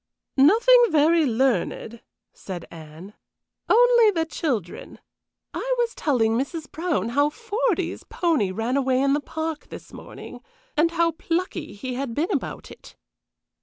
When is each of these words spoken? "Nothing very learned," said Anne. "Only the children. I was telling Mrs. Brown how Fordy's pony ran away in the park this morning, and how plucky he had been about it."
"Nothing 0.35 0.85
very 0.89 1.27
learned," 1.27 2.01
said 2.33 2.65
Anne. 2.71 3.13
"Only 3.69 4.09
the 4.09 4.25
children. 4.25 4.97
I 5.53 5.75
was 5.77 5.93
telling 5.93 6.31
Mrs. 6.35 6.71
Brown 6.71 7.09
how 7.09 7.29
Fordy's 7.29 8.03
pony 8.05 8.49
ran 8.51 8.77
away 8.77 8.99
in 8.99 9.13
the 9.13 9.21
park 9.21 9.67
this 9.69 9.93
morning, 9.93 10.39
and 10.75 10.89
how 10.89 11.11
plucky 11.11 11.73
he 11.75 11.93
had 11.93 12.15
been 12.15 12.31
about 12.31 12.71
it." 12.71 12.95